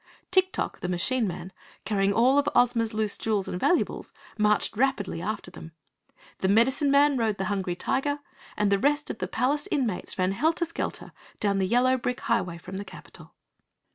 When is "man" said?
1.27-1.51, 6.89-7.17